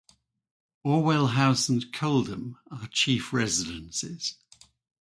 Orwell 0.83 1.27
House 1.27 1.69
and 1.69 1.85
Coldham 1.93 2.57
are 2.71 2.87
chief 2.87 3.31
residences. 3.31 4.35